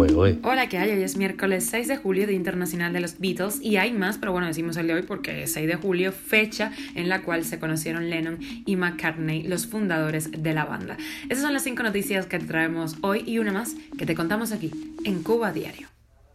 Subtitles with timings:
[0.00, 0.40] fue hoy?
[0.44, 0.92] Hola, ¿qué hay?
[0.92, 4.32] Hoy es miércoles 6 de julio, Día Internacional de los Beatles, y hay más, pero
[4.32, 7.58] bueno, decimos el de hoy porque es 6 de julio, fecha en la cual se
[7.58, 10.96] conocieron Lennon y McCartney, los fundadores de la banda.
[11.28, 14.52] Esas son las cinco noticias que te traemos hoy y una más que te contamos
[14.52, 14.70] aquí,
[15.04, 15.88] en Cuba a Diario.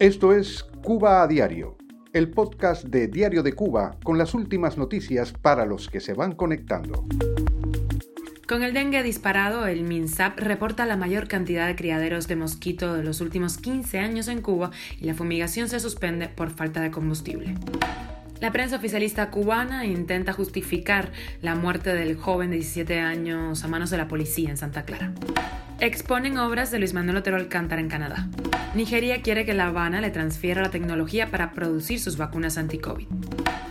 [0.00, 1.78] Esto es Cuba a Diario,
[2.12, 6.32] el podcast de Diario de Cuba con las últimas noticias para los que se van
[6.32, 7.06] conectando.
[8.52, 13.02] Con el dengue disparado, el MINSAP reporta la mayor cantidad de criaderos de mosquito de
[13.02, 14.70] los últimos 15 años en Cuba
[15.00, 17.54] y la fumigación se suspende por falta de combustible.
[18.40, 23.88] La prensa oficialista cubana intenta justificar la muerte del joven de 17 años a manos
[23.88, 25.12] de la policía en Santa Clara.
[25.80, 28.28] Exponen obras de Luis Manuel Otero Alcántara en Canadá.
[28.74, 33.06] Nigeria quiere que La Habana le transfiera la tecnología para producir sus vacunas anti-COVID.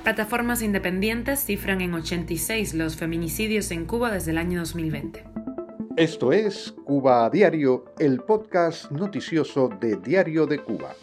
[0.04, 5.24] Plataformas independientes cifran en 86 los feminicidios en Cuba desde el año 2020.
[5.96, 10.96] Esto es Cuba a Diario, el podcast noticioso de Diario de Cuba.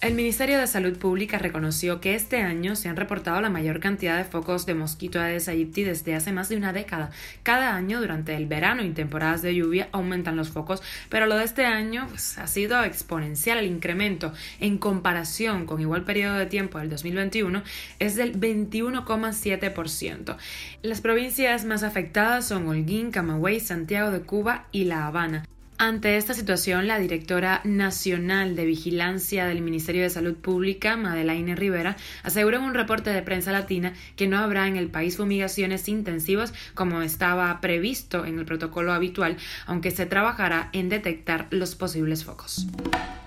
[0.00, 4.16] El Ministerio de Salud Pública reconoció que este año se han reportado la mayor cantidad
[4.16, 7.10] de focos de mosquito Aedes aegypti desde hace más de una década.
[7.42, 11.44] Cada año, durante el verano y temporadas de lluvia, aumentan los focos, pero lo de
[11.44, 13.58] este año pues, ha sido exponencial.
[13.58, 17.62] El incremento en comparación con igual periodo de tiempo del 2021
[17.98, 20.38] es del 21,7%.
[20.80, 25.44] Las provincias más afectadas son Holguín, Camagüey, Santiago de Cuba y La Habana.
[25.82, 31.96] Ante esta situación, la directora nacional de vigilancia del Ministerio de Salud Pública, Madeleine Rivera,
[32.22, 36.52] aseguró en un reporte de prensa latina que no habrá en el país fumigaciones intensivas
[36.74, 42.66] como estaba previsto en el protocolo habitual, aunque se trabajará en detectar los posibles focos.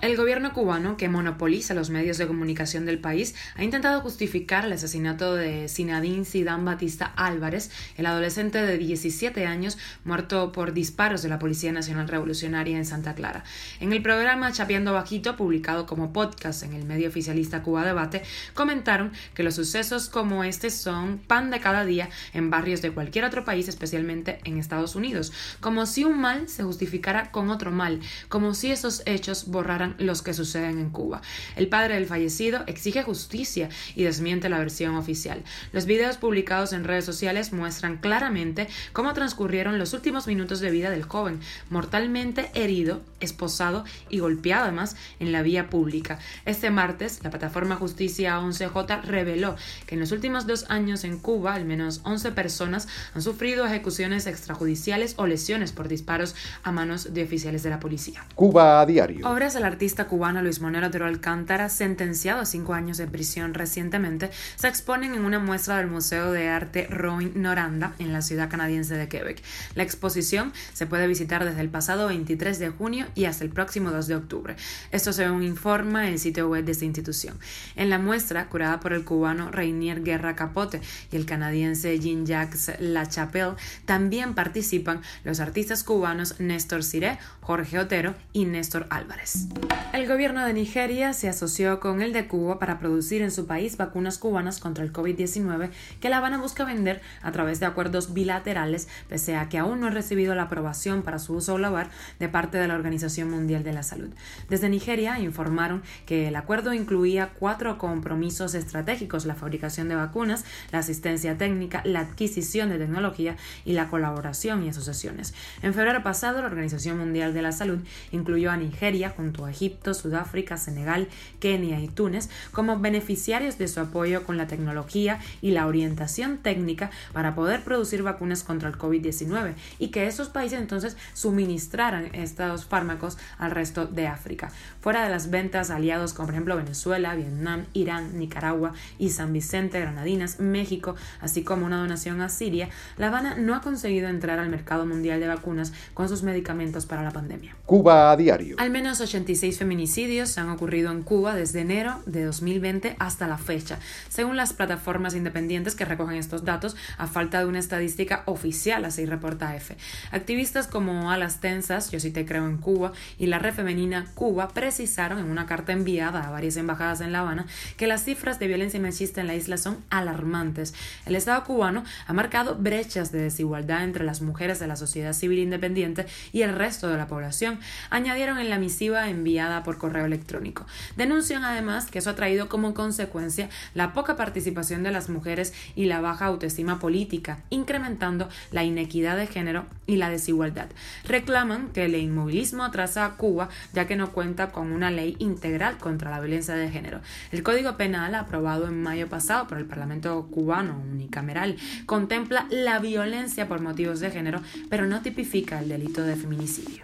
[0.04, 4.74] El gobierno cubano, que monopoliza los medios de comunicación del país, ha intentado justificar el
[4.74, 11.30] asesinato de Sinadín Sidán Batista Álvarez, el adolescente de 17 años muerto por disparos de
[11.30, 13.44] la Policía Nacional Revolucionaria en Santa Clara.
[13.80, 19.10] En el programa Chapeando Bajito, publicado como podcast en el medio oficialista Cuba Debate, comentaron
[19.32, 23.46] que los sucesos como este son pan de cada día en barrios de cualquier otro
[23.46, 28.52] país, especialmente en Estados Unidos, como si un mal se justificara con otro mal, como
[28.52, 31.22] si esos hechos borraran los que suceden en Cuba.
[31.56, 35.42] El padre del fallecido exige justicia y desmiente la versión oficial.
[35.72, 40.90] Los videos publicados en redes sociales muestran claramente cómo transcurrieron los últimos minutos de vida
[40.90, 41.40] del joven,
[41.70, 46.18] mortalmente herido, esposado y golpeado además en la vía pública.
[46.44, 49.56] Este martes, la plataforma Justicia 11J reveló
[49.86, 54.26] que en los últimos dos años en Cuba, al menos 11 personas han sufrido ejecuciones
[54.26, 58.24] extrajudiciales o lesiones por disparos a manos de oficiales de la policía.
[58.34, 59.28] Cuba a diario.
[59.28, 64.30] Obras del artista cubano Luis Manuel Otero Alcántara, sentenciado a cinco años de prisión recientemente,
[64.56, 68.96] se exponen en una muestra del Museo de Arte Roin Noranda en la ciudad canadiense
[68.96, 69.42] de Quebec.
[69.74, 73.90] La exposición se puede visitar desde el pasado 23 de junio y hasta el próximo
[73.90, 74.56] 2 de octubre.
[74.90, 77.38] Esto según informa el sitio web de esta institución.
[77.76, 80.80] En la muestra, curada por el cubano Rainier Guerra Capote
[81.12, 88.46] y el canadiense Jean-Jacques Lachapelle, también participan los artistas cubanos Néstor Siré, Jorge Otero y
[88.46, 89.46] Néstor Álvarez.
[89.94, 93.76] El gobierno de Nigeria se asoció con el de Cuba para producir en su país
[93.76, 95.70] vacunas cubanas contra el COVID-19
[96.00, 99.86] que La Habana busca vender a través de acuerdos bilaterales, pese a que aún no
[99.86, 103.72] ha recibido la aprobación para su uso global de parte de la Organización Mundial de
[103.72, 104.10] la Salud.
[104.48, 110.80] Desde Nigeria informaron que el acuerdo incluía cuatro compromisos estratégicos, la fabricación de vacunas, la
[110.80, 115.34] asistencia técnica, la adquisición de tecnología y la colaboración y asociaciones.
[115.62, 117.78] En febrero pasado, la Organización Mundial de la Salud
[118.10, 121.08] incluyó a Nigeria junto a Egipto, Sudáfrica, Senegal,
[121.40, 126.90] Kenia y Túnez como beneficiarios de su apoyo con la tecnología y la orientación técnica
[127.12, 133.16] para poder producir vacunas contra el COVID-19 y que esos países entonces suministraran estos fármacos
[133.38, 134.50] al resto de África.
[134.80, 139.80] Fuera de las ventas aliados como por ejemplo Venezuela, Vietnam, Irán, Nicaragua y San Vicente,
[139.80, 144.48] Granadinas, México, así como una donación a Siria, La Habana no ha conseguido entrar al
[144.48, 147.54] mercado mundial de vacunas con sus medicamentos para la pandemia.
[147.66, 148.56] Cuba a diario.
[148.58, 149.00] Al menos
[149.44, 154.54] 86 feminicidios han ocurrido en Cuba desde enero de 2020 hasta la fecha, según las
[154.54, 159.76] plataformas independientes que recogen estos datos, a falta de una estadística oficial, así reporta EFE.
[160.12, 164.48] Activistas como Alas Tensas, Yo sí te creo en Cuba, y la Red Femenina Cuba
[164.48, 168.46] precisaron en una carta enviada a varias embajadas en La Habana que las cifras de
[168.46, 170.72] violencia machista en la isla son alarmantes.
[171.04, 175.40] El Estado cubano ha marcado brechas de desigualdad entre las mujeres de la sociedad civil
[175.40, 177.58] independiente y el resto de la población.
[177.90, 180.64] Añadieron en la misiva enviada enviada por correo electrónico.
[180.96, 185.86] Denuncian además que eso ha traído como consecuencia la poca participación de las mujeres y
[185.86, 190.68] la baja autoestima política, incrementando la inequidad de género y la desigualdad.
[191.08, 195.78] Reclaman que el inmovilismo atrasa a Cuba ya que no cuenta con una ley integral
[195.78, 197.00] contra la violencia de género.
[197.32, 201.56] El Código Penal, aprobado en mayo pasado por el Parlamento cubano unicameral,
[201.86, 204.40] contempla la violencia por motivos de género,
[204.70, 206.82] pero no tipifica el delito de feminicidio.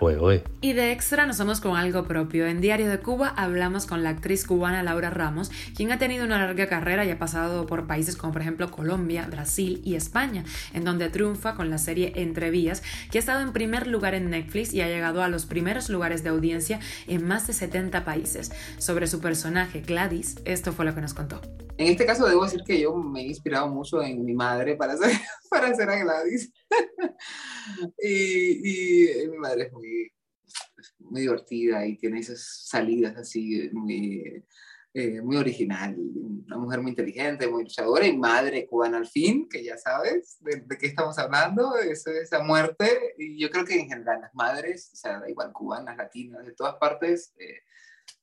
[0.61, 2.40] Y de extra nos vamos con algo propio.
[2.47, 6.39] En Diario de Cuba hablamos con la actriz cubana Laura Ramos, quien ha tenido una
[6.39, 10.85] larga carrera y ha pasado por países como por ejemplo Colombia, Brasil y España, en
[10.85, 14.73] donde triunfa con la serie Entre Vías, que ha estado en primer lugar en Netflix
[14.73, 18.53] y ha llegado a los primeros lugares de audiencia en más de 70 países.
[18.79, 21.41] Sobre su personaje, Gladys, esto fue lo que nos contó.
[21.81, 24.93] En este caso debo decir que yo me he inspirado mucho en mi madre para
[24.93, 25.13] hacer,
[25.51, 26.53] para hacer a Gladys.
[28.03, 30.13] y, y, mi madre es muy,
[30.99, 34.45] muy divertida y tiene esas salidas así muy,
[34.93, 35.97] eh, muy original.
[36.47, 40.67] Una mujer muy inteligente, muy luchadora y madre cubana al fin, que ya sabes de,
[40.79, 43.15] qué estamos hablando, esa muerte.
[43.17, 46.75] Y yo creo que en general las madres, o sea, igual cubanas, latinas, de todas
[46.77, 47.61] partes, eh,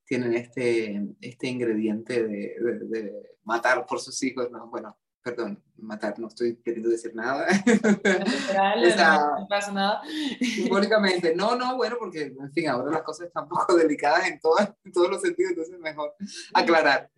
[0.06, 3.13] tienen este, este ingrediente de, de,
[3.44, 4.69] matar por sus hijos, ¿no?
[4.69, 7.45] Bueno, perdón, matar, no estoy queriendo decir nada.
[9.39, 10.01] no pasa nada.
[10.39, 14.39] Simbólicamente, no, no, bueno, porque, en fin, ahora las cosas están un poco delicadas en,
[14.39, 16.13] todas, en todos los sentidos, entonces mejor
[16.53, 17.12] aclarar.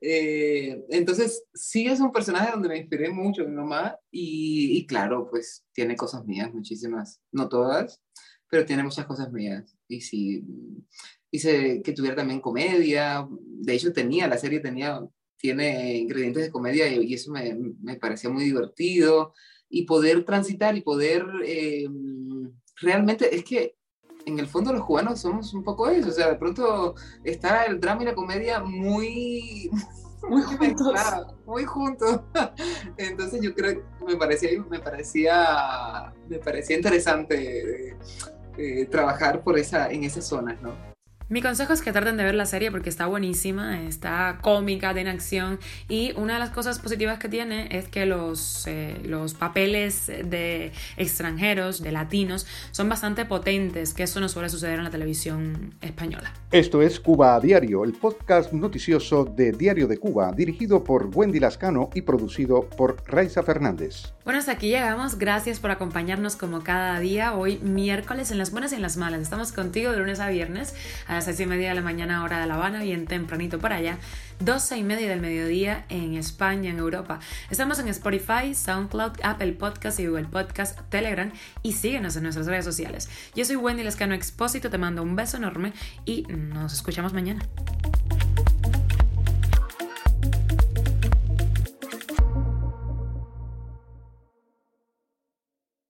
[0.00, 5.28] Eh, entonces, sí es un personaje donde me inspiré mucho, mi mamá, y, y claro,
[5.28, 8.00] pues tiene cosas mías, muchísimas, no todas,
[8.48, 9.76] pero tiene muchas cosas mías.
[9.88, 10.42] Y sí,
[11.30, 15.00] hice que tuviera también comedia, de hecho tenía, la serie tenía,
[15.42, 19.34] tiene ingredientes de comedia y, eso me, me, parecía muy divertido,
[19.68, 21.88] y poder transitar y poder, eh,
[22.80, 23.74] realmente, es que
[24.24, 26.94] en el fondo los cubanos somos un poco eso, o sea, de pronto
[27.24, 29.70] está el drama y la comedia muy...
[30.28, 30.94] Muy juntos.
[31.44, 32.20] muy juntos.
[32.96, 37.96] Entonces yo creo que me parecía, me parecía, me parecía interesante eh,
[38.56, 40.91] eh, trabajar por esa, en esas zonas, ¿no?
[41.32, 45.08] Mi consejo es que traten de ver la serie porque está buenísima, está cómica, tiene
[45.08, 45.58] acción
[45.88, 50.72] y una de las cosas positivas que tiene es que los, eh, los papeles de
[50.98, 56.34] extranjeros, de latinos, son bastante potentes, que eso no suele suceder en la televisión española.
[56.50, 61.40] Esto es Cuba a Diario, el podcast noticioso de Diario de Cuba, dirigido por Wendy
[61.40, 64.12] Lascano y producido por Raiza Fernández.
[64.24, 65.18] Bueno, hasta aquí llegamos.
[65.18, 67.34] Gracias por acompañarnos como cada día.
[67.34, 69.22] Hoy miércoles en las buenas y en las malas.
[69.22, 70.74] Estamos contigo de lunes a viernes
[71.08, 73.76] a las seis y media de la mañana hora de La Habana, bien tempranito para
[73.76, 73.96] allá.
[74.40, 77.20] 12 y media del mediodía en España, en Europa.
[77.48, 81.30] Estamos en Spotify, SoundCloud, Apple Podcast y Google Podcast, Telegram
[81.62, 83.08] y síguenos en nuestras redes sociales.
[83.36, 85.72] Yo soy Wendy Lescano Expósito, te mando un beso enorme
[86.04, 87.46] y nos escuchamos mañana.